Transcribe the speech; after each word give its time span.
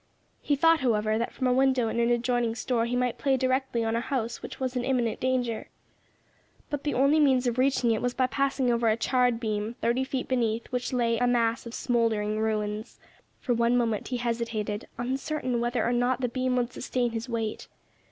He 0.41 0.55
thought, 0.55 0.79
however, 0.79 1.19
that 1.19 1.31
from 1.31 1.45
a 1.45 1.53
window 1.53 1.87
in 1.87 1.99
an 1.99 2.09
adjoining 2.09 2.55
store 2.55 2.87
he 2.87 2.95
might 2.95 3.19
play 3.19 3.37
directly 3.37 3.83
on 3.83 3.95
a 3.95 3.99
house 4.01 4.41
which 4.41 4.59
was 4.59 4.75
in 4.75 4.83
imminent 4.83 5.19
danger. 5.19 5.67
But 6.71 6.83
the 6.85 6.95
only 6.95 7.19
means 7.19 7.45
of 7.45 7.59
reaching 7.59 7.91
it 7.91 8.01
was 8.01 8.15
by 8.15 8.25
passing 8.25 8.71
over 8.71 8.89
a 8.89 8.97
charred 8.97 9.39
beam, 9.39 9.75
thirty 9.79 10.03
feet 10.03 10.27
beneath 10.27 10.65
which 10.71 10.91
lay 10.91 11.19
a 11.19 11.27
mass 11.27 11.67
of 11.67 11.75
smouldering 11.75 12.39
ruins. 12.39 12.99
For 13.41 13.53
one 13.53 13.77
moment 13.77 14.07
he 14.07 14.17
hesitated, 14.17 14.87
uncertain 14.97 15.61
whether 15.61 15.85
or 15.87 15.93
not 15.93 16.21
the 16.21 16.29
beam 16.29 16.55
would 16.55 16.73
sustain 16.73 17.11
his 17.11 17.29
weight. 17.29 17.67